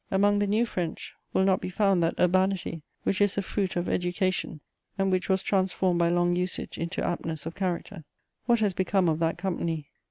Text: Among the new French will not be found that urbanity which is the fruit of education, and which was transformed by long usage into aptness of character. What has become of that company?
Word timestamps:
Among 0.09 0.39
the 0.39 0.47
new 0.47 0.65
French 0.65 1.13
will 1.31 1.43
not 1.43 1.61
be 1.61 1.69
found 1.69 2.01
that 2.01 2.19
urbanity 2.19 2.81
which 3.03 3.21
is 3.21 3.35
the 3.35 3.43
fruit 3.43 3.75
of 3.75 3.87
education, 3.87 4.59
and 4.97 5.11
which 5.11 5.29
was 5.29 5.43
transformed 5.43 5.99
by 5.99 6.09
long 6.09 6.35
usage 6.35 6.79
into 6.79 7.05
aptness 7.05 7.45
of 7.45 7.53
character. 7.53 8.03
What 8.47 8.61
has 8.61 8.73
become 8.73 9.07
of 9.07 9.19
that 9.19 9.37
company? 9.37 9.89